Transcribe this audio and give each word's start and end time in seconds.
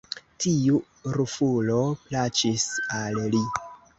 Tiu 0.43 0.79
rufulo 1.17 1.77
plaĉis 2.07 2.65
al 3.03 3.23
li. 3.37 3.45